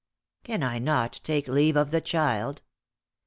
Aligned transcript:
"Can 0.43 0.63
I 0.63 0.79
not 0.79 1.19
take 1.23 1.47
leave 1.47 1.75
of 1.77 1.91
the 1.91 2.01
child?" 2.01 2.63